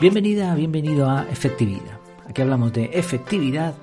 Bienvenida, 0.00 0.54
bienvenido 0.54 1.10
a 1.10 1.28
Efectividad. 1.28 2.00
Aquí 2.26 2.40
hablamos 2.40 2.72
de 2.72 2.86
efectividad, 2.94 3.74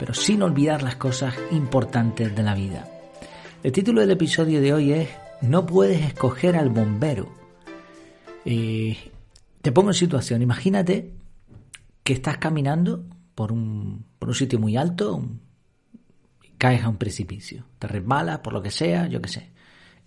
pero 0.00 0.14
sin 0.14 0.42
olvidar 0.42 0.82
las 0.82 0.96
cosas 0.96 1.32
importantes 1.52 2.34
de 2.34 2.42
la 2.42 2.56
vida. 2.56 2.88
El 3.62 3.70
título 3.70 4.00
del 4.00 4.10
episodio 4.10 4.60
de 4.60 4.74
hoy 4.74 4.92
es 4.92 5.10
No 5.42 5.66
puedes 5.66 6.04
escoger 6.04 6.56
al 6.56 6.70
bombero. 6.70 7.32
Te 8.42 9.72
pongo 9.72 9.90
en 9.90 9.94
situación, 9.94 10.42
imagínate 10.42 11.14
que 12.02 12.14
estás 12.14 12.38
caminando 12.38 13.04
por 13.36 13.52
un, 13.52 14.06
por 14.18 14.30
un 14.30 14.34
sitio 14.34 14.58
muy 14.58 14.76
alto, 14.76 15.24
caes 16.58 16.82
a 16.82 16.88
un 16.88 16.96
precipicio, 16.96 17.64
te 17.78 17.86
resbalas 17.86 18.40
por 18.40 18.54
lo 18.54 18.60
que 18.60 18.72
sea, 18.72 19.06
yo 19.06 19.22
qué 19.22 19.28
sé, 19.28 19.50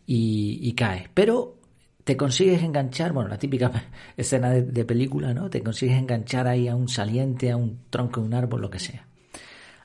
y, 0.05 0.59
y 0.61 0.73
caes. 0.73 1.07
Pero 1.13 1.62
te 2.03 2.17
consigues 2.17 2.62
enganchar, 2.63 3.13
bueno, 3.13 3.30
la 3.30 3.38
típica 3.38 3.71
escena 4.17 4.52
de, 4.52 4.85
película, 4.85 5.34
¿no? 5.34 5.49
Te 5.49 5.63
consigues 5.63 5.98
enganchar 5.98 6.48
ahí 6.48 6.67
a 6.67 6.75
un 6.75 6.89
saliente, 6.89 7.52
a 7.52 7.57
un 7.57 7.80
tronco 7.89 8.21
de 8.21 8.27
un 8.27 8.34
árbol, 8.34 8.61
lo 8.61 8.70
que 8.70 8.80
sea. 8.80 9.07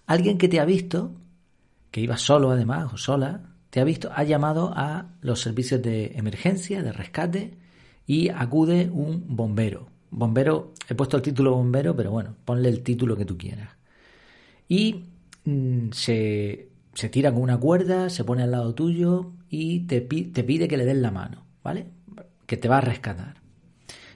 Alguien 0.07 0.39
que 0.39 0.49
te 0.49 0.59
ha 0.59 0.65
visto, 0.65 1.12
que 1.91 2.01
iba 2.01 2.17
solo 2.17 2.51
además, 2.51 2.93
o 2.93 2.97
sola, 2.97 3.43
te 3.71 3.81
ha 3.81 3.85
visto, 3.85 4.11
ha 4.15 4.25
llamado 4.25 4.73
a 4.75 5.11
los 5.21 5.41
servicios 5.41 5.83
de 5.83 6.12
emergencia, 6.17 6.83
de 6.83 6.93
rescate, 6.93 7.59
y 8.07 8.31
acude 8.31 8.89
un 8.91 9.25
bombero. 9.37 9.89
Bombero, 10.11 10.73
he 10.89 10.95
puesto 10.95 11.19
el 11.19 11.23
título 11.23 11.55
bombero, 11.55 11.95
pero 11.95 12.11
bueno, 12.11 12.35
ponle 12.45 12.71
el 12.71 12.83
título 12.83 13.17
que 13.17 13.27
tú 13.27 13.37
quieras. 13.37 13.69
Y 14.67 15.05
mm, 15.45 15.91
se, 15.93 16.71
se, 16.95 17.09
tira 17.11 17.31
con 17.33 17.43
una 17.43 17.59
cuerda, 17.59 18.09
se 18.09 18.25
pone 18.25 18.42
al 18.42 18.51
lado 18.51 18.75
tuyo 18.75 19.33
y 19.51 19.81
te, 19.81 20.01
te 20.01 20.45
pide 20.45 20.67
que 20.67 20.79
le 20.79 20.87
des 20.87 20.97
la 20.97 21.11
mano, 21.11 21.45
¿vale? 21.62 21.98
Que 22.49 22.57
te 22.57 22.67
va 22.67 22.79
a 22.79 22.81
rescatar. 22.81 23.35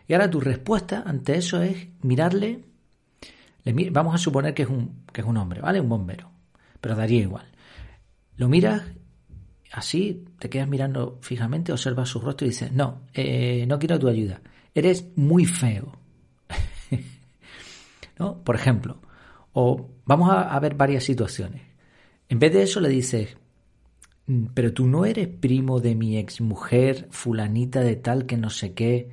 Y 0.09 0.15
ahora 0.15 0.31
tu 0.31 0.41
respuesta 0.41 1.03
ante 1.07 1.37
eso 1.37 1.63
es 1.63 1.89
mirarle, 2.01 2.65
vamos 3.93 4.15
a 4.15 4.19
suponer 4.19 4.55
que 4.55 4.63
es, 4.63 4.71
un, 4.71 5.05
que 5.13 5.21
es 5.21 5.27
un 5.27 5.37
hombre, 5.37 5.61
¿vale? 5.61 5.81
Un 5.81 5.91
bombero, 5.91 6.31
pero 6.81 6.97
daría 6.97 7.21
igual. 7.21 7.47
Lo 8.39 8.49
miras 8.49 8.85
así, 9.71 10.25
te 10.39 10.49
quedas 10.49 10.67
mirando 10.67 11.19
fijamente, 11.21 11.73
observas 11.73 12.09
su 12.09 12.21
rostro 12.21 12.47
y 12.47 12.51
dices, 12.51 12.73
no, 12.73 13.03
eh, 13.13 13.67
no 13.69 13.79
quiero 13.79 13.99
tu 13.99 14.09
ayuda, 14.09 14.41
eres 14.75 15.07
muy 15.15 15.45
feo. 15.45 15.93
¿No? 18.19 18.43
Por 18.43 18.55
ejemplo, 18.55 19.03
o 19.53 19.91
vamos 20.07 20.31
a, 20.31 20.55
a 20.55 20.59
ver 20.59 20.75
varias 20.75 21.05
situaciones. 21.05 21.61
En 22.31 22.39
vez 22.39 22.51
de 22.55 22.63
eso 22.63 22.81
le 22.81 22.89
dices, 22.89 23.37
pero 24.55 24.73
tú 24.73 24.87
no 24.87 25.05
eres 25.05 25.29
primo 25.29 25.81
de 25.81 25.95
mi 25.95 26.17
exmujer, 26.17 27.09
fulanita 27.11 27.81
de 27.81 27.97
tal 27.97 28.27
que 28.27 28.37
no 28.37 28.51
sé 28.51 28.73
qué. 28.73 29.11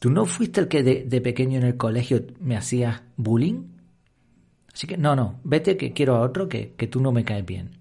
¿Tú 0.00 0.10
no 0.10 0.24
fuiste 0.26 0.60
el 0.60 0.68
que 0.68 0.82
de, 0.82 1.20
pequeño 1.20 1.58
en 1.58 1.64
el 1.64 1.76
colegio 1.76 2.24
me 2.40 2.56
hacías 2.56 3.02
bullying? 3.16 3.64
Así 4.72 4.86
que 4.86 4.96
no, 4.96 5.16
no, 5.16 5.40
vete 5.44 5.76
que 5.76 5.92
quiero 5.92 6.16
a 6.16 6.20
otro 6.20 6.48
que, 6.48 6.74
que 6.76 6.86
tú 6.86 7.00
no 7.00 7.12
me 7.12 7.24
caes 7.24 7.44
bien. 7.44 7.78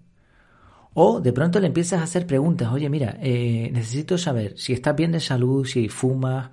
O 0.93 1.21
de 1.21 1.31
pronto 1.31 1.59
le 1.59 1.67
empiezas 1.67 2.01
a 2.01 2.03
hacer 2.03 2.25
preguntas, 2.25 2.71
oye, 2.73 2.89
mira, 2.89 3.17
eh, 3.21 3.69
necesito 3.71 4.17
saber 4.17 4.57
si 4.57 4.73
estás 4.73 4.95
bien 4.95 5.11
de 5.11 5.19
salud, 5.19 5.63
si 5.63 5.89
fumas, 5.89 6.49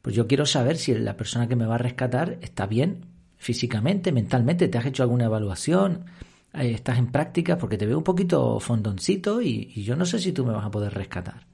pues 0.00 0.16
yo 0.16 0.26
quiero 0.26 0.46
saber 0.46 0.78
si 0.78 0.94
la 0.94 1.16
persona 1.16 1.46
que 1.46 1.56
me 1.56 1.66
va 1.66 1.74
a 1.74 1.78
rescatar 1.78 2.38
está 2.40 2.66
bien 2.66 3.04
físicamente, 3.36 4.10
mentalmente, 4.10 4.68
te 4.68 4.78
has 4.78 4.86
hecho 4.86 5.02
alguna 5.02 5.26
evaluación, 5.26 6.06
estás 6.52 6.98
en 6.98 7.10
práctica 7.10 7.56
porque 7.56 7.78
te 7.78 7.86
veo 7.86 7.98
un 7.98 8.04
poquito 8.04 8.60
fondoncito 8.60 9.40
y, 9.40 9.82
yo 9.82 9.96
no 9.96 10.04
sé 10.04 10.18
si 10.18 10.32
tú 10.32 10.44
me 10.44 10.52
vas 10.52 10.64
a 10.64 10.70
poder 10.70 10.92
rescatar. 10.92 11.46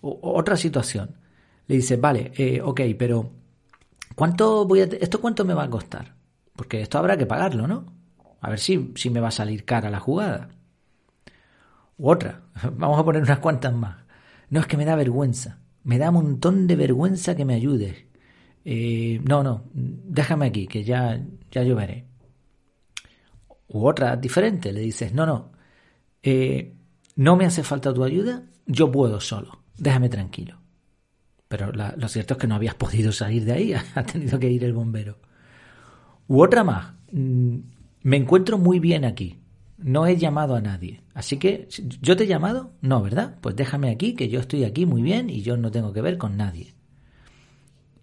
otra 0.00 0.56
situación. 0.56 1.16
Le 1.68 1.76
dices, 1.76 2.00
vale, 2.00 2.32
eh, 2.36 2.60
ok, 2.60 2.80
pero 2.98 3.30
¿cuánto 4.16 4.66
voy 4.66 4.80
a 4.80 4.84
¿esto 4.84 5.20
cuánto 5.20 5.44
me 5.44 5.54
va 5.54 5.64
a 5.64 5.70
costar? 5.70 6.14
Porque 6.56 6.80
esto 6.82 6.98
habrá 6.98 7.16
que 7.16 7.26
pagarlo, 7.26 7.66
¿no? 7.66 7.86
A 8.40 8.50
ver 8.50 8.58
si, 8.58 8.92
si 8.96 9.10
me 9.10 9.20
va 9.20 9.28
a 9.28 9.30
salir 9.30 9.64
cara 9.64 9.90
la 9.90 10.00
jugada. 10.00 10.48
U 11.98 12.10
otra, 12.10 12.42
vamos 12.76 12.98
a 12.98 13.04
poner 13.04 13.22
unas 13.22 13.38
cuantas 13.38 13.72
más. 13.72 13.96
No 14.50 14.60
es 14.60 14.66
que 14.66 14.76
me 14.76 14.84
da 14.84 14.96
vergüenza, 14.96 15.60
me 15.84 15.98
da 15.98 16.10
un 16.10 16.16
montón 16.16 16.66
de 16.66 16.76
vergüenza 16.76 17.36
que 17.36 17.44
me 17.44 17.54
ayudes. 17.54 18.06
Eh, 18.64 19.20
no, 19.24 19.42
no, 19.42 19.64
déjame 19.72 20.46
aquí, 20.46 20.66
que 20.66 20.84
ya, 20.84 21.20
ya 21.50 21.62
yo 21.62 21.76
veré 21.76 22.11
u 23.72 23.86
otra 23.86 24.16
diferente, 24.16 24.72
le 24.72 24.80
dices, 24.80 25.12
no, 25.12 25.26
no, 25.26 25.52
eh, 26.22 26.74
no 27.16 27.36
me 27.36 27.44
hace 27.44 27.62
falta 27.62 27.92
tu 27.92 28.04
ayuda, 28.04 28.44
yo 28.66 28.90
puedo 28.90 29.20
solo, 29.20 29.62
déjame 29.76 30.08
tranquilo. 30.08 30.58
Pero 31.48 31.70
lo 31.72 32.08
cierto 32.08 32.34
es 32.34 32.40
que 32.40 32.46
no 32.46 32.54
habías 32.54 32.74
podido 32.74 33.12
salir 33.12 33.44
de 33.44 33.52
ahí, 33.52 33.74
ha 33.94 34.02
tenido 34.04 34.38
que 34.38 34.50
ir 34.50 34.64
el 34.64 34.72
bombero. 34.72 35.18
U 36.28 36.42
otra 36.42 36.64
más, 36.64 36.94
mm, 37.12 37.58
me 38.02 38.16
encuentro 38.16 38.58
muy 38.58 38.78
bien 38.78 39.04
aquí, 39.04 39.42
no 39.82 40.06
he 40.06 40.16
llamado 40.16 40.54
a 40.54 40.60
nadie. 40.60 41.02
Así 41.14 41.38
que, 41.38 41.68
¿yo 42.00 42.16
te 42.16 42.24
he 42.24 42.26
llamado? 42.26 42.72
No, 42.80 43.02
¿verdad? 43.02 43.38
Pues 43.40 43.56
déjame 43.56 43.90
aquí, 43.90 44.14
que 44.14 44.28
yo 44.28 44.40
estoy 44.40 44.64
aquí 44.64 44.86
muy 44.86 45.02
bien 45.02 45.28
y 45.28 45.42
yo 45.42 45.56
no 45.56 45.70
tengo 45.70 45.92
que 45.92 46.00
ver 46.00 46.18
con 46.18 46.36
nadie. 46.36 46.74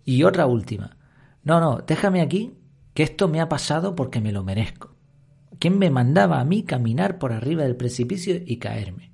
Y 0.05 0.23
otra 0.23 0.45
última. 0.45 0.97
No, 1.43 1.59
no, 1.59 1.83
déjame 1.87 2.21
aquí, 2.21 2.53
que 2.93 3.03
esto 3.03 3.27
me 3.27 3.41
ha 3.41 3.49
pasado 3.49 3.95
porque 3.95 4.19
me 4.19 4.31
lo 4.31 4.43
merezco. 4.43 4.88
¿Quién 5.59 5.77
me 5.77 5.89
mandaba 5.89 6.39
a 6.39 6.45
mí 6.45 6.63
caminar 6.63 7.19
por 7.19 7.33
arriba 7.33 7.63
del 7.63 7.75
precipicio 7.75 8.35
y 8.43 8.57
caerme? 8.57 9.11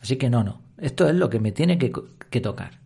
Así 0.00 0.16
que 0.16 0.28
no, 0.28 0.42
no, 0.42 0.60
esto 0.78 1.08
es 1.08 1.14
lo 1.14 1.30
que 1.30 1.38
me 1.38 1.52
tiene 1.52 1.78
que, 1.78 2.40
tocar. 2.40 2.80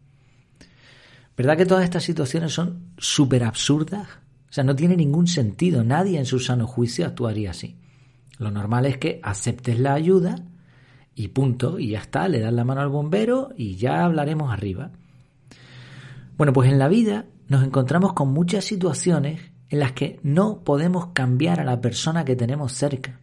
¿Verdad 1.37 1.57
que 1.57 1.67
todas 1.67 1.85
estas 1.85 2.05
situaciones 2.05 2.53
son 2.53 2.93
súper 2.99 3.45
absurdas? 3.45 4.07
O 4.51 4.53
sea, 4.53 4.65
no 4.65 4.77
tiene 4.77 4.97
ningún 4.97 5.27
sentido. 5.27 5.83
Nadie 5.83 6.19
en 6.19 6.27
su 6.27 6.39
sano 6.39 6.67
juicio 6.67 7.07
actuaría 7.07 7.51
así. 7.51 7.79
Lo 8.39 8.51
normal 8.51 8.85
es 8.85 8.99
que 8.99 9.21
aceptes 9.23 9.79
la 9.79 9.95
ayuda 9.95 10.37
y 11.15 11.29
punto, 11.29 11.79
y 11.79 11.91
ya 11.91 12.01
está, 12.01 12.29
le 12.29 12.41
das 12.41 12.53
la 12.53 12.65
mano 12.65 12.81
al 12.81 12.89
bombero 12.89 13.51
y 13.57 13.77
ya 13.77 14.05
hablaremos 14.05 14.53
arriba. 14.53 14.91
Bueno, 16.37 16.53
pues 16.53 16.71
en 16.71 16.79
la 16.79 16.89
vida 16.89 17.27
nos 17.49 17.65
encontramos 17.65 18.13
con 18.13 18.33
muchas 18.33 18.65
situaciones 18.65 19.50
en 19.71 19.79
las 19.79 19.93
que 19.93 20.19
no 20.23 20.63
podemos 20.65 21.07
cambiar 21.15 21.61
a 21.61 21.65
la 21.65 21.81
persona 21.81 22.25
que 22.25 22.37
tenemos 22.37 22.73
cerca. 22.73 23.21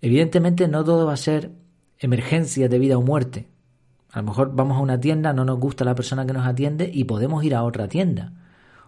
Evidentemente 0.00 0.68
no 0.68 0.84
todo 0.84 1.06
va 1.06 1.14
a 1.14 1.16
ser 1.16 1.52
emergencia 1.98 2.68
de 2.68 2.78
vida 2.78 2.98
o 2.98 3.02
muerte. 3.02 3.48
A 4.10 4.18
lo 4.18 4.24
mejor 4.24 4.54
vamos 4.54 4.76
a 4.76 4.80
una 4.80 4.98
tienda, 5.00 5.32
no 5.32 5.44
nos 5.44 5.58
gusta 5.58 5.84
la 5.84 5.94
persona 5.94 6.26
que 6.26 6.32
nos 6.32 6.46
atiende 6.46 6.90
y 6.92 7.04
podemos 7.04 7.44
ir 7.44 7.54
a 7.54 7.62
otra 7.62 7.88
tienda 7.88 8.32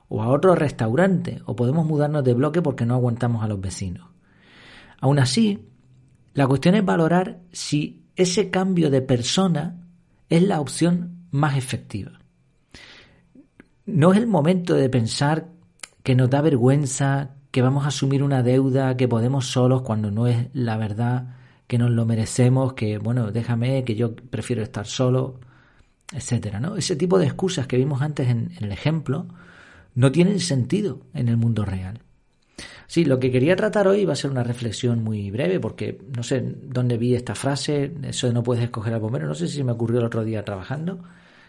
o 0.09 0.23
a 0.23 0.29
otro 0.29 0.57
restaurante 0.57 1.41
o 1.47 1.55
podemos 1.55 1.87
mudarnos 1.87 2.25
de 2.25 2.35
bloque 2.35 2.63
porque 2.63 2.85
no 2.85 2.95
aguantamos 2.95 3.45
a 3.45 3.49
los 3.49 3.61
vecinos. 3.61 4.09
Aún 5.01 5.21
así, 5.21 5.69
la 6.35 6.49
cuestión 6.49 6.75
es 6.75 6.85
valorar 6.85 7.41
si 7.53 8.03
ese 8.17 8.51
cambio 8.51 8.91
de 8.91 9.03
persona 9.03 9.87
es 10.29 10.43
la 10.43 10.61
opción 10.61 11.27
más 11.31 11.57
efectiva. 11.57 12.21
No 13.87 14.13
es 14.13 14.19
el 14.19 14.27
momento 14.27 14.75
de 14.75 14.89
pensar 14.89 15.49
que 16.03 16.15
nos 16.15 16.31
da 16.31 16.41
vergüenza, 16.41 17.31
que 17.51 17.63
vamos 17.63 17.85
a 17.85 17.89
asumir 17.89 18.23
una 18.23 18.43
deuda, 18.43 18.97
que 18.97 19.09
podemos 19.09 19.47
solos 19.47 19.83
cuando 19.83 20.11
no 20.11 20.27
es 20.27 20.49
la 20.53 20.77
verdad, 20.77 21.37
que 21.67 21.79
nos 21.79 21.91
lo 21.91 22.07
merecemos, 22.07 22.73
que 22.75 22.99
bueno, 22.99 23.31
déjame, 23.31 23.85
que 23.85 23.95
yo 23.95 24.15
prefiero 24.15 24.63
estar 24.63 24.87
solo, 24.87 25.41
etcétera, 26.13 26.61
¿no? 26.61 26.77
Ese 26.77 26.97
tipo 26.97 27.19
de 27.19 27.27
excusas 27.27 27.67
que 27.67 27.77
vimos 27.77 28.03
antes 28.03 28.29
en, 28.29 28.53
el 28.61 28.73
ejemplo 28.73 29.27
no 29.95 30.13
tienen 30.13 30.41
sentido 30.41 31.03
en 31.15 31.29
el 31.29 31.37
mundo 31.37 31.65
real. 31.65 32.01
Sí, 32.87 33.05
lo 33.05 33.21
que 33.21 33.31
quería 33.31 33.55
tratar 33.55 33.87
hoy 33.87 34.05
va 34.05 34.15
a 34.15 34.17
ser 34.17 34.33
una 34.33 34.43
reflexión 34.43 35.05
muy 35.05 35.31
breve, 35.31 35.61
porque 35.61 36.01
no 36.17 36.25
sé 36.25 36.41
dónde 36.41 36.99
vi 36.99 37.15
esta 37.15 37.37
frase, 37.37 37.93
eso 38.03 38.27
de 38.27 38.33
no 38.33 38.43
puedes 38.43 38.65
escoger 38.65 38.95
al 38.95 39.01
bombero, 39.01 39.29
no 39.29 39.35
sé 39.35 39.47
si 39.47 39.63
me 39.63 39.73
ocurrió 39.73 40.01
el 40.01 40.07
otro 40.07 40.25
día 40.25 40.45
trabajando, 40.45 41.05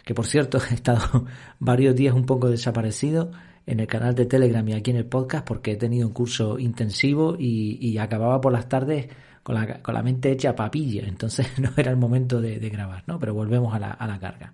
que 0.05 0.13
por 0.13 0.27
cierto 0.27 0.59
he 0.69 0.73
estado 0.75 1.25
varios 1.59 1.95
días 1.95 2.13
un 2.13 2.25
poco 2.25 2.49
desaparecido 2.49 3.31
en 3.65 3.79
el 3.79 3.87
canal 3.87 4.15
de 4.15 4.25
Telegram 4.25 4.67
y 4.67 4.73
aquí 4.73 4.91
en 4.91 4.97
el 4.97 5.05
podcast 5.05 5.45
porque 5.45 5.71
he 5.71 5.75
tenido 5.75 6.07
un 6.07 6.13
curso 6.13 6.59
intensivo 6.59 7.35
y, 7.37 7.97
acababa 7.97 8.41
por 8.41 8.51
las 8.51 8.67
tardes 8.67 9.07
con 9.43 9.55
la, 9.55 9.81
con 9.81 9.93
la, 9.93 10.03
mente 10.03 10.31
hecha 10.31 10.55
papilla, 10.55 11.03
entonces 11.07 11.47
no 11.59 11.71
era 11.77 11.91
el 11.91 11.97
momento 11.97 12.41
de, 12.41 12.57
grabar, 12.69 13.03
¿no? 13.07 13.19
Pero 13.19 13.33
volvemos 13.33 13.73
a 13.73 13.79
la, 13.79 13.91
a 13.91 14.07
la 14.07 14.19
carga. 14.19 14.53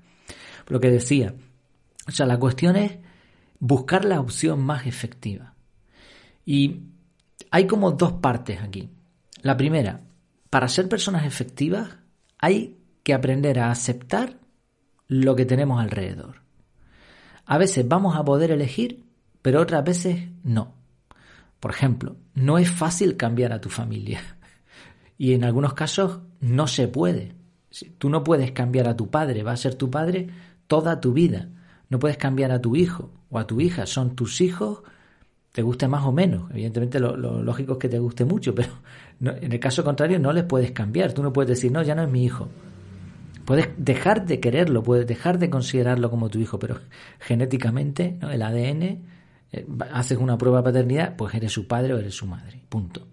Lo 0.68 0.80
que 0.80 0.90
decía, 0.90 1.34
o 2.08 2.12
sea, 2.12 2.26
la 2.26 2.38
cuestión 2.38 2.76
es 2.76 2.98
buscar 3.60 4.06
la 4.06 4.20
opción 4.20 4.62
más 4.62 4.86
efectiva. 4.86 5.54
Y 6.46 6.82
hay 7.52 7.68
como 7.68 7.92
dos 7.92 8.14
partes 8.14 8.62
aquí. 8.62 8.90
La 9.42 9.58
primera, 9.58 10.02
para 10.50 10.68
ser 10.68 10.90
personas 10.90 11.26
efectivas 11.26 11.98
hay 12.40 12.78
que 13.04 13.14
aprender 13.14 13.60
a 13.60 13.72
aceptar 13.72 14.38
lo 15.08 15.36
que 15.36 15.46
tenemos 15.46 15.82
alrededor. 15.82 16.47
A 17.48 17.58
veces 17.58 17.88
vamos 17.88 18.18
a 18.18 18.26
poder 18.26 18.52
elegir, 18.52 19.06
pero 19.42 19.62
otras 19.62 19.84
veces 19.84 20.28
no. 20.44 20.74
Por 21.62 21.72
ejemplo, 21.72 22.18
no 22.36 22.58
es 22.58 22.70
fácil 22.70 23.16
cambiar 23.18 23.54
a 23.54 23.62
tu 23.62 23.70
familia. 23.70 24.22
Y 25.20 25.34
en 25.34 25.44
algunos 25.44 25.74
casos 25.74 26.20
no 26.42 26.68
se 26.68 26.88
puede. 26.88 27.34
Tú 27.98 28.08
no 28.08 28.24
puedes 28.24 28.52
cambiar 28.52 28.88
a 28.88 28.96
tu 28.96 29.10
padre, 29.10 29.42
va 29.42 29.54
a 29.54 29.58
ser 29.58 29.74
tu 29.74 29.90
padre 29.90 30.28
toda 30.68 31.02
tu 31.02 31.12
vida. 31.12 31.50
No 31.90 31.98
puedes 31.98 32.18
cambiar 32.18 32.52
a 32.52 32.62
tu 32.62 32.76
hijo 32.76 33.10
o 33.32 33.40
a 33.40 33.48
tu 33.48 33.60
hija. 33.60 33.88
Son 33.88 34.16
tus 34.16 34.42
hijos, 34.42 34.84
te 35.54 35.64
guste 35.64 35.88
más 35.88 36.06
o 36.06 36.12
menos. 36.12 36.52
Evidentemente 36.52 37.00
lo, 37.00 37.18
lógico 37.18 37.74
es 37.74 37.80
que 37.80 37.90
te 37.90 37.98
guste 37.98 38.26
mucho, 38.26 38.54
pero 38.56 38.70
en 39.20 39.52
el 39.52 39.60
caso 39.60 39.84
contrario 39.84 40.20
no 40.20 40.32
les 40.34 40.44
puedes 40.44 40.70
cambiar. 40.70 41.14
Tú 41.14 41.24
no 41.24 41.34
puedes 41.34 41.50
decir, 41.50 41.72
no, 41.72 41.82
ya 41.82 41.96
no 41.96 42.04
es 42.04 42.12
mi 42.12 42.24
hijo. 42.24 42.48
Puedes 43.48 43.70
dejar 43.78 44.26
de 44.26 44.42
quererlo, 44.42 44.84
puedes 44.84 45.08
dejar 45.08 45.40
de 45.40 45.50
considerarlo 45.50 46.10
como 46.10 46.28
tu 46.28 46.38
hijo, 46.38 46.60
pero 46.60 46.82
genéticamente, 47.18 48.20
el 48.30 48.42
ADN, 48.42 49.06
eh, 49.54 49.66
haces 49.90 50.18
una 50.18 50.38
prueba 50.38 50.58
de 50.58 50.64
paternidad, 50.66 51.16
pues 51.16 51.34
eres 51.34 51.54
su 51.54 51.66
padre 51.66 51.94
o 51.94 51.98
eres 51.98 52.14
su 52.14 52.28
madre. 52.28 52.62
Punto. 52.68 53.08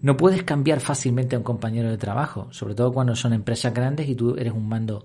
No 0.00 0.16
puedes 0.16 0.42
cambiar 0.42 0.80
fácilmente 0.80 1.36
a 1.36 1.40
un 1.40 1.44
compañero 1.44 1.90
de 1.90 1.98
trabajo, 1.98 2.48
sobre 2.50 2.74
todo 2.74 2.94
cuando 2.94 3.14
son 3.14 3.34
empresas 3.34 3.74
grandes 3.74 4.08
y 4.08 4.14
tú 4.14 4.36
eres 4.38 4.54
un 4.54 4.66
mando 4.66 5.04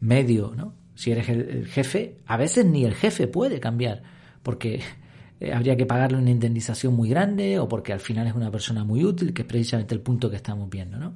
medio, 0.00 0.52
¿no? 0.54 0.74
Si 0.94 1.10
eres 1.10 1.30
el, 1.30 1.66
jefe, 1.66 2.18
a 2.26 2.36
veces 2.36 2.66
ni 2.66 2.84
el 2.84 2.92
jefe 2.92 3.26
puede 3.26 3.58
cambiar, 3.58 4.02
porque 4.42 4.82
eh, 5.40 5.54
habría 5.54 5.78
que 5.78 5.86
pagarle 5.86 6.18
una 6.18 6.30
indemnización 6.30 6.92
muy 6.92 7.08
grande 7.08 7.58
o 7.58 7.68
porque 7.68 7.94
al 7.94 8.00
final 8.00 8.26
es 8.26 8.34
una 8.34 8.50
persona 8.50 8.84
muy 8.84 9.02
útil, 9.02 9.32
que 9.32 9.40
es 9.40 9.48
precisamente 9.48 9.94
el 9.94 10.02
punto 10.02 10.28
que 10.28 10.36
estamos 10.36 10.68
viendo, 10.68 10.98
¿no? 10.98 11.14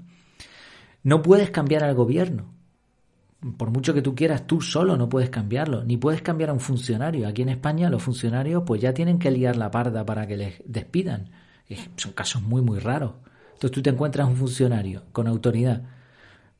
No 1.02 1.20
puedes 1.20 1.50
cambiar 1.50 1.84
al 1.84 1.94
gobierno. 1.94 2.56
Por 3.56 3.70
mucho 3.70 3.94
que 3.94 4.02
tú 4.02 4.16
quieras, 4.16 4.46
tú 4.46 4.60
solo 4.60 4.96
no 4.96 5.08
puedes 5.08 5.30
cambiarlo, 5.30 5.84
ni 5.84 5.96
puedes 5.96 6.22
cambiar 6.22 6.50
a 6.50 6.52
un 6.52 6.60
funcionario. 6.60 7.28
Aquí 7.28 7.42
en 7.42 7.50
España 7.50 7.88
los 7.88 8.02
funcionarios 8.02 8.64
pues 8.66 8.80
ya 8.80 8.92
tienen 8.92 9.18
que 9.18 9.30
liar 9.30 9.56
la 9.56 9.70
parda 9.70 10.04
para 10.04 10.26
que 10.26 10.36
les 10.36 10.62
despidan. 10.64 11.30
Son 11.96 12.12
casos 12.12 12.42
muy, 12.42 12.62
muy 12.62 12.80
raros. 12.80 13.12
Entonces 13.52 13.70
tú 13.70 13.82
te 13.82 13.90
encuentras 13.90 14.26
un 14.28 14.36
funcionario 14.36 15.04
con 15.12 15.28
autoridad 15.28 15.82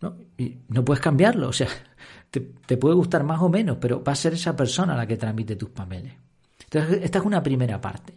¿no? 0.00 0.16
y 0.36 0.58
no 0.68 0.84
puedes 0.84 1.02
cambiarlo. 1.02 1.48
O 1.48 1.52
sea, 1.52 1.68
te, 2.30 2.76
puede 2.76 2.94
gustar 2.94 3.24
más 3.24 3.40
o 3.40 3.48
menos, 3.48 3.78
pero 3.80 4.02
va 4.02 4.12
a 4.12 4.16
ser 4.16 4.34
esa 4.34 4.54
persona 4.54 4.96
la 4.96 5.06
que 5.06 5.16
transmite 5.16 5.56
tus 5.56 5.70
papeles. 5.70 6.14
Entonces, 6.64 7.00
esta 7.02 7.18
es 7.18 7.24
una 7.24 7.42
primera 7.42 7.80
parte. 7.80 8.16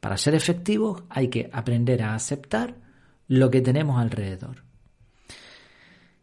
Para 0.00 0.16
ser 0.16 0.34
efectivos 0.34 1.02
hay 1.10 1.28
que 1.28 1.50
aprender 1.52 2.02
a 2.02 2.14
aceptar 2.14 2.74
lo 3.26 3.50
que 3.50 3.60
tenemos 3.60 4.00
alrededor. 4.00 4.67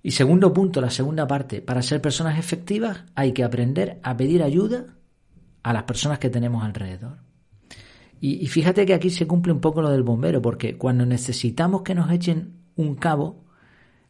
Y 0.05 0.11
segundo 0.11 0.53
punto, 0.53 0.81
la 0.81 0.91
segunda 0.91 1.25
parte, 1.25 1.63
para 1.63 1.81
ser 1.81 1.99
personas 1.99 2.37
efectivas 2.37 3.05
hay 3.15 3.31
que 3.31 3.43
aprender 3.43 3.99
a 4.03 4.15
pedir 4.15 4.43
ayuda 4.43 4.85
a 5.63 5.73
las 5.73 5.81
personas 5.85 6.19
que 6.19 6.29
tenemos 6.29 6.63
alrededor. 6.63 7.17
Y, 8.21 8.45
fíjate 8.45 8.85
que 8.85 8.93
aquí 8.93 9.09
se 9.09 9.25
cumple 9.25 9.51
un 9.51 9.61
poco 9.61 9.81
lo 9.81 9.89
del 9.89 10.03
bombero, 10.03 10.43
porque 10.43 10.77
cuando 10.77 11.07
necesitamos 11.07 11.81
que 11.81 11.95
nos 11.95 12.11
echen 12.11 12.53
un 12.75 12.93
cabo, 12.93 13.45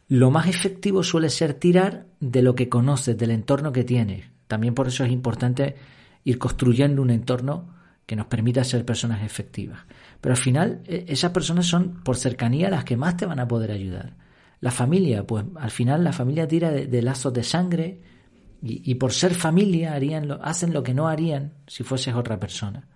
lo 0.09 0.31
más 0.31 0.47
efectivo 0.47 1.01
suele 1.01 1.29
ser 1.29 1.53
tirar 1.53 2.07
de 2.19 2.41
lo 2.41 2.55
que 2.55 2.67
conoces, 2.67 3.17
del 3.17 3.31
entorno 3.31 3.71
que 3.71 3.85
tienes. 3.85 4.25
También 4.47 4.73
por 4.73 4.89
eso 4.89 5.05
es 5.05 5.11
importante 5.13 5.77
ir 6.25 6.37
construyendo 6.37 7.01
un 7.01 7.09
entorno 7.09 7.69
que 8.05 8.17
nos 8.17 8.25
permita 8.25 8.65
ser 8.65 8.83
personas 8.83 9.23
efectivas. 9.23 9.79
Pero 10.19 10.33
al 10.33 10.41
final 10.41 10.81
e, 10.87 11.05
esas 11.07 11.31
personas 11.31 11.67
son 11.67 12.03
por 12.03 12.17
cercanía 12.17 12.69
las 12.69 12.83
que 12.83 12.97
más 12.97 13.15
te 13.15 13.25
van 13.25 13.39
a 13.39 13.47
poder 13.47 13.71
ayudar. 13.71 14.24
La 14.65 14.71
familia, 14.71 15.27
pues 15.27 15.45
al 15.57 15.69
final 15.69 16.03
la 16.03 16.11
familia 16.11 16.47
tira 16.47 16.71
de, 16.71 17.01
lazos 17.03 17.31
de 17.31 17.43
sangre 17.43 18.01
y, 18.63 18.95
por 18.95 19.13
ser 19.13 19.35
familia 19.35 19.93
harían 19.93 20.27
lo, 20.27 20.43
hacen 20.43 20.73
lo 20.73 20.81
que 20.81 20.95
no 20.95 21.07
harían 21.07 21.53
si 21.67 21.83
fueses 21.83 22.15
otra 22.15 22.39
persona. 22.39 22.87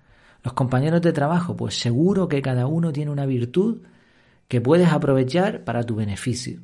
Los 0.44 0.54
compañeros 0.54 1.00
de 1.04 1.14
trabajo, 1.14 1.56
pues 1.56 1.80
seguro 1.80 2.28
que 2.28 2.42
cada 2.42 2.66
uno 2.66 2.92
tiene 2.92 3.12
una 3.12 3.28
virtud 3.28 3.84
que 4.48 4.62
puedes 4.62 4.92
aprovechar 4.92 5.64
para 5.64 5.84
tu 5.84 5.94
beneficio. 5.94 6.60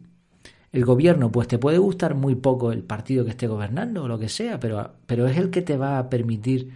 El 0.72 0.86
gobierno, 0.86 1.31
pues 1.31 1.48
te 1.48 1.60
puede 1.60 1.78
gustar 1.78 2.16
muy 2.16 2.34
poco 2.34 2.72
el 2.72 2.81
partido 2.81 3.25
que 3.25 3.30
esté 3.30 3.46
gobernando 3.46 4.06
o 4.06 4.08
lo 4.08 4.18
que 4.18 4.28
sea, 4.28 4.60
pero, 4.60 4.96
pero 5.06 5.28
es 5.28 5.38
el 5.38 5.51
que 5.51 5.62
te 5.62 5.78
va 5.78 6.00
a 6.00 6.10
permitir 6.10 6.72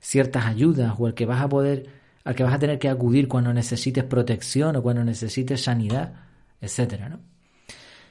ciertas 0.00 0.46
ayudas 0.46 0.96
o 0.98 1.06
el 1.06 1.14
que 1.14 1.26
vas 1.26 1.42
a 1.42 1.48
poder, 1.48 1.86
al 2.24 2.34
que 2.34 2.42
vas 2.42 2.54
a 2.54 2.58
tener 2.58 2.80
que 2.80 2.88
acudir 2.88 3.28
cuando 3.28 3.52
necesites 3.52 4.02
protección 4.02 4.74
o 4.74 4.82
cuando 4.82 5.04
necesites 5.04 5.62
sanidad, 5.62 6.14
etcétera, 6.60 7.08
¿no? 7.08 7.37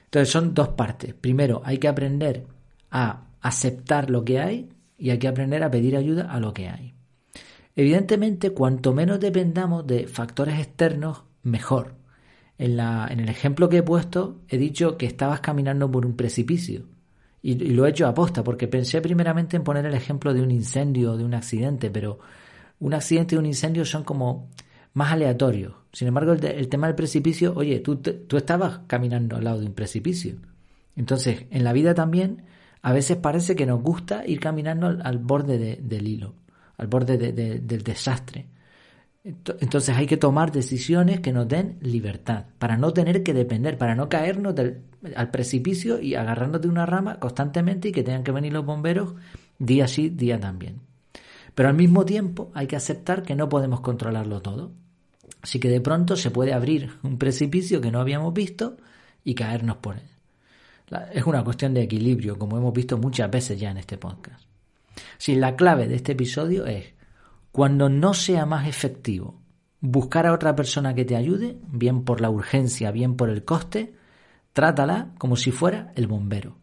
Entonces 0.07 0.29
son 0.29 0.53
dos 0.53 0.69
partes. 0.69 1.13
Primero, 1.13 1.61
hay 1.65 1.77
que 1.77 1.87
aprender 1.87 2.45
a 2.91 3.25
aceptar 3.41 4.09
lo 4.09 4.23
que 4.23 4.39
hay 4.39 4.69
y 4.97 5.09
hay 5.09 5.19
que 5.19 5.27
aprender 5.27 5.63
a 5.63 5.71
pedir 5.71 5.95
ayuda 5.95 6.31
a 6.31 6.39
lo 6.39 6.53
que 6.53 6.69
hay. 6.69 6.93
Evidentemente, 7.75 8.51
cuanto 8.51 8.93
menos 8.93 9.19
dependamos 9.19 9.85
de 9.85 10.07
factores 10.07 10.59
externos, 10.59 11.23
mejor. 11.43 11.95
En, 12.57 12.75
la, 12.75 13.07
en 13.11 13.19
el 13.19 13.29
ejemplo 13.29 13.69
que 13.69 13.77
he 13.77 13.83
puesto, 13.83 14.41
he 14.47 14.57
dicho 14.57 14.97
que 14.97 15.05
estabas 15.05 15.41
caminando 15.41 15.91
por 15.91 16.05
un 16.05 16.15
precipicio. 16.15 16.85
Y, 17.41 17.55
lo 17.55 17.85
he 17.85 17.89
hecho 17.89 18.07
aposta, 18.07 18.43
porque 18.43 18.67
pensé 18.67 19.01
primeramente 19.01 19.57
en 19.57 19.63
poner 19.63 19.85
el 19.85 19.93
ejemplo 19.93 20.33
de 20.33 20.41
un 20.41 20.51
incendio 20.51 21.11
o 21.11 21.17
de 21.17 21.23
un 21.23 21.33
accidente, 21.33 21.91
pero 21.91 22.19
un 22.79 22.93
accidente 22.93 23.35
y 23.35 23.37
un 23.37 23.45
incendio 23.45 23.85
son 23.85 24.03
como 24.03 24.49
más 24.97 25.11
aleatorios. 25.11 25.73
Sin 25.93 26.07
embargo, 26.07 26.33
el, 26.33 26.69
tema 26.69 26.87
del 26.87 26.95
precipicio, 26.95 27.53
oye, 27.55 27.79
tú, 27.81 27.97
tú 27.97 28.35
estabas 28.35 28.79
caminando 28.87 29.35
al 29.35 29.43
lado 29.43 29.59
de 29.59 29.67
un 29.67 29.73
precipicio. 29.73 30.37
Entonces, 30.95 31.45
en 31.51 31.63
la 31.63 31.71
vida 31.71 31.93
también, 31.93 32.41
a 32.81 32.93
veces 32.93 33.15
parece 33.17 33.55
que 33.55 33.67
nos 33.67 33.79
gusta 33.79 34.25
ir 34.25 34.39
caminando 34.39 34.87
al, 34.87 35.17
borde 35.19 35.77
del 35.79 36.07
hilo, 36.07 36.33
al 36.77 36.87
borde 36.87 37.19
del 37.19 37.83
desastre. 37.83 38.47
Entonces 39.23 39.95
hay 39.95 40.07
que 40.07 40.17
tomar 40.17 40.51
decisiones 40.51 41.19
que 41.19 41.31
nos 41.31 41.47
den 41.47 41.77
libertad, 41.81 42.45
para 42.57 42.75
no 42.75 42.91
tener 42.91 43.21
que 43.21 43.35
depender, 43.35 43.77
para 43.77 43.93
no 43.93 44.09
caernos 44.09 44.55
al 45.15 45.29
precipicio 45.29 46.01
y 46.01 46.15
agarrarnos 46.15 46.61
de 46.61 46.69
una 46.69 46.87
rama 46.87 47.19
constantemente 47.19 47.89
y 47.89 47.91
que 47.91 48.01
tengan 48.01 48.23
que 48.23 48.31
venir 48.31 48.51
los 48.51 48.65
bomberos 48.65 49.13
día 49.59 49.87
sí, 49.87 50.09
día 50.09 50.39
también. 50.39 50.79
Pero 51.53 51.69
al 51.69 51.75
mismo 51.75 52.03
tiempo 52.03 52.49
hay 52.55 52.65
que 52.65 52.77
aceptar 52.77 53.21
que 53.21 53.35
no 53.35 53.47
podemos 53.47 53.81
controlarlo 53.81 54.41
todo. 54.41 54.71
Así 55.47 55.61
que 55.61 55.69
de 55.69 55.79
pronto 55.79 56.17
se 56.17 56.29
puede 56.29 56.51
abrir 56.51 56.97
un 57.03 57.17
precipicio 57.17 57.79
que 57.79 57.89
no 57.89 58.01
habíamos 58.01 58.33
visto 58.33 58.75
y 59.23 59.33
caernos 59.33 59.77
por 59.77 59.95
él. 59.95 61.07
Es 61.13 61.23
una 61.23 61.41
cuestión 61.41 61.73
de 61.73 61.83
equilibrio, 61.83 62.37
como 62.37 62.57
hemos 62.57 62.73
visto 62.73 62.97
muchas 62.97 63.31
veces 63.31 63.57
ya 63.57 63.71
en 63.71 63.77
este 63.77 63.97
podcast. 63.97 64.43
Si 65.17 65.35
la 65.35 65.55
clave 65.55 65.87
de 65.87 65.95
este 65.95 66.11
episodio 66.11 66.65
es 66.65 66.87
cuando 67.53 67.87
no 67.87 68.13
sea 68.13 68.45
más 68.45 68.67
efectivo 68.67 69.39
buscar 69.79 70.27
a 70.27 70.33
otra 70.33 70.53
persona 70.53 70.93
que 70.93 71.05
te 71.05 71.15
ayude, 71.15 71.57
bien 71.71 72.03
por 72.03 72.19
la 72.19 72.29
urgencia, 72.29 72.91
bien 72.91 73.15
por 73.15 73.29
el 73.29 73.45
coste, 73.45 73.93
trátala 74.51 75.13
como 75.17 75.37
si 75.37 75.51
fuera 75.51 75.93
el 75.95 76.07
bombero. 76.07 76.57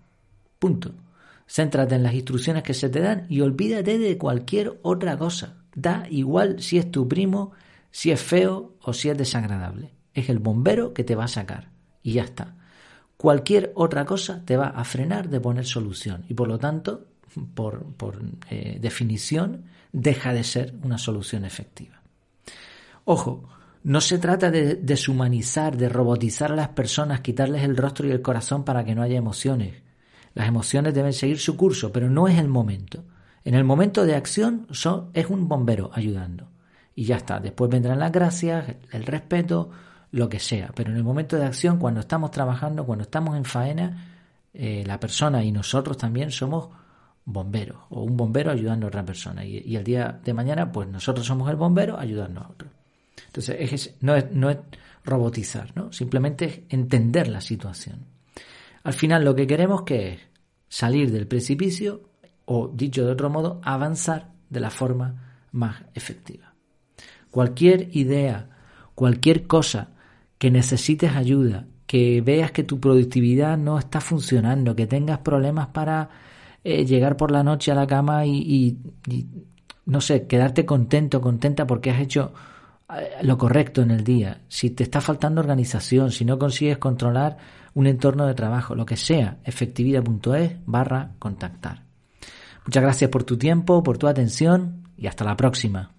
Punto. 0.59 0.93
Céntrate 1.47 1.95
en 1.95 2.03
las 2.03 2.13
instrucciones 2.13 2.63
que 2.63 2.75
se 2.75 2.91
te 2.91 3.01
dan 3.01 3.25
y 3.31 3.41
olvídate 3.41 3.97
de 3.97 4.19
cualquier 4.19 4.79
otra 4.83 5.17
cosa. 5.17 5.65
Da 5.75 6.07
igual 6.11 6.61
si 6.61 6.77
es 6.77 6.91
tu 6.91 7.09
primo, 7.09 7.53
si 7.95 8.11
es 8.11 8.21
feo 8.21 8.75
o 8.83 8.93
si 8.93 9.09
es 9.09 9.17
desagradable. 9.17 9.95
Es 10.15 10.29
el 10.29 10.41
bombero 10.41 10.93
que 10.93 11.05
te 11.05 11.15
va 11.15 11.27
a 11.27 11.29
sacar. 11.29 11.71
Y 12.03 12.15
ya 12.15 12.25
está. 12.25 12.57
Cualquier 13.17 13.71
otra 13.77 14.05
cosa 14.05 14.45
te 14.45 14.57
va 14.57 14.67
a 14.67 14.83
frenar 14.83 15.29
de 15.29 15.39
poner 15.39 15.65
solución. 15.65 16.25
Y 16.29 16.35
por 16.35 16.49
lo 16.49 16.59
tanto, 16.59 17.07
por, 17.55 17.87
eh, 18.51 18.79
definición, 18.81 19.67
deja 19.93 20.35
de 20.35 20.43
ser 20.43 20.75
una 20.83 20.99
solución 20.99 21.45
efectiva. 21.45 22.03
Ojo, 23.05 23.49
no 23.85 24.01
se 24.01 24.19
trata 24.19 24.51
de 24.51 24.75
deshumanizar, 24.75 25.77
de 25.77 25.89
robotizar 25.89 26.51
a 26.51 26.57
las 26.57 26.71
personas, 26.71 27.21
quitarles 27.21 27.63
el 27.63 27.77
rostro 27.77 28.09
y 28.09 28.11
el 28.11 28.23
corazón 28.23 28.65
para 28.65 28.85
que 28.85 28.97
no 28.97 29.03
haya 29.03 29.19
emociones. 29.19 29.85
Las 30.35 30.49
emociones 30.49 30.95
deben 30.95 31.13
seguir 31.13 31.39
su 31.39 31.57
curso, 31.57 31.93
pero 31.93 32.11
no 32.11 32.27
es 32.27 32.41
el 32.41 32.49
momento. 32.49 33.05
En 33.45 33.55
el 33.55 33.63
momento 33.63 34.05
de 34.05 34.17
acción 34.17 34.67
es 35.13 35.31
un 35.31 35.47
bombero 35.47 35.91
ayudando. 35.95 36.49
Y 36.95 37.05
ya 37.05 37.17
está. 37.17 37.41
Después 37.41 37.71
vendrán 37.71 37.99
las 37.99 38.13
gracias, 38.13 38.77
el 38.93 39.05
respeto, 39.05 39.71
lo 40.13 40.29
que 40.29 40.39
sea. 40.39 40.71
Pero 40.75 40.91
en 40.91 40.97
el 40.97 41.05
momento 41.05 41.37
de 41.37 41.45
acción, 41.45 41.79
cuando 41.79 42.01
estamos 42.01 42.31
trabajando, 42.31 42.87
cuando 42.87 43.03
estamos 43.03 43.37
en 43.37 43.45
faena, 43.45 44.15
eh, 44.53 44.85
la 44.87 45.01
persona 45.01 45.43
y 45.43 45.51
nosotros 45.51 45.99
también 45.99 46.31
somos 46.31 46.69
bombero 47.25 47.87
o 47.91 48.03
un 48.03 48.17
bombero 48.17 48.53
ayudando 48.53 48.87
a 48.87 48.89
otra 48.89 49.05
persona 49.05 49.45
y, 49.45 49.75
el 49.75 49.83
día 49.83 50.21
de 50.23 50.33
mañana 50.33 50.71
pues 50.71 50.89
nosotros 50.89 51.27
somos 51.27 51.51
el 51.51 51.57
bombero 51.57 51.99
ayudando 51.99 52.41
a 52.41 52.49
otro. 52.49 52.69
Entonces 53.27 53.97
no, 54.01 54.15
es, 54.15 54.31
no 54.31 54.51
es 54.51 54.59
robotizar, 55.05 55.73
¿no? 55.75 55.93
simplemente 55.93 56.45
es 56.45 56.61
entender 56.69 57.27
la 57.27 57.41
situación. 57.41 58.05
Al 58.85 58.93
final 58.93 59.25
lo 59.25 59.35
que 59.35 59.47
queremos 59.47 59.83
que 59.83 60.13
es 60.13 60.21
salir 60.69 61.11
del 61.11 61.27
precipicio 61.27 62.03
o 62.45 62.69
dicho 62.69 63.05
de 63.05 63.11
otro 63.13 63.31
modo 63.31 63.61
avanzar 63.65 64.31
de 64.51 64.61
la 64.61 64.71
forma 64.71 65.49
más 65.51 65.83
efectiva. 65.95 66.54
Cualquier 67.35 67.89
idea, 67.97 68.47
cualquier 68.95 69.49
cosa 69.49 69.89
que 70.39 70.53
necesites 70.53 71.17
ayuda, 71.17 71.67
que 71.85 72.21
veas 72.21 72.53
que 72.53 72.63
tu 72.63 72.79
productividad 72.79 73.59
no 73.59 73.77
está 73.77 74.01
funcionando, 74.01 74.77
que 74.77 74.87
tengas 74.87 75.19
problemas 75.19 75.67
para 75.67 76.11
eh, 76.63 76.85
llegar 76.85 77.17
por 77.17 77.33
la 77.33 77.43
noche 77.43 77.73
a 77.73 77.75
la 77.75 77.89
cama 77.89 78.25
y, 78.25 78.79
no 79.85 80.01
sé, 80.01 80.29
quedarte 80.29 80.65
contento, 80.65 81.21
contenta 81.21 81.67
porque 81.67 81.91
has 81.91 81.99
hecho 81.99 82.33
eh, 82.97 83.17
lo 83.23 83.37
correcto 83.37 83.83
en 83.83 83.91
el 83.91 84.05
día, 84.05 84.43
si 84.47 84.71
te 84.71 84.85
está 84.85 85.01
faltando 85.01 85.41
organización, 85.41 86.13
si 86.13 86.25
no 86.25 86.39
consigues 86.39 86.79
controlar 86.79 87.37
un 87.75 87.89
entorno 87.89 88.27
de 88.27 88.35
trabajo, 88.35 88.77
lo 88.77 88.87
que 88.87 88.97
sea, 88.97 89.39
efectividad.es 89.43 90.53
barra 90.67 91.11
contactar. 91.19 91.83
Muchas 92.65 92.83
gracias 92.85 93.11
por 93.11 93.25
tu 93.25 93.37
tiempo, 93.37 93.83
por 93.83 93.99
tu 93.99 94.07
atención 94.07 94.85
y 94.97 95.09
hasta 95.09 95.25
la 95.25 95.37
próxima. 95.37 95.94